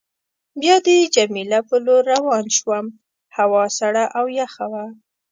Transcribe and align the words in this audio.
بیا 0.61 0.75
د 0.85 0.87
جميله 1.15 1.59
په 1.69 1.75
لور 1.85 2.03
روان 2.13 2.45
شوم، 2.57 2.85
هوا 3.37 3.63
سړه 3.79 4.03
او 4.17 4.25
یخه 4.39 4.65
وه. 4.71 4.85